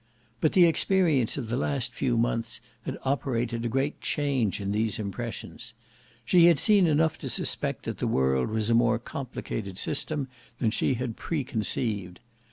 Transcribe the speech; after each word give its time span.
But 0.39 0.53
the 0.53 0.65
experience 0.65 1.37
of 1.37 1.47
the 1.49 1.57
last 1.57 1.93
few 1.93 2.17
months 2.17 2.59
had 2.85 2.97
operated 3.03 3.63
a 3.63 3.67
great 3.69 4.01
change 4.01 4.59
in 4.59 4.71
these 4.71 4.97
impressions. 4.97 5.75
She 6.25 6.47
had 6.47 6.57
seen 6.57 6.87
enough 6.87 7.19
to 7.19 7.29
suspect 7.29 7.85
that 7.85 7.99
the 7.99 8.07
world 8.07 8.49
was 8.49 8.71
a 8.71 8.73
more 8.73 8.97
complicated 8.97 9.77
system 9.77 10.27
than 10.57 10.71
she 10.71 10.95
had 10.95 11.17
preconceived. 11.17 12.19